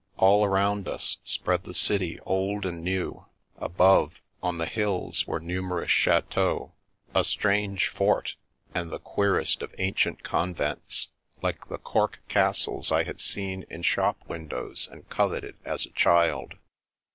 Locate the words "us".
0.87-1.17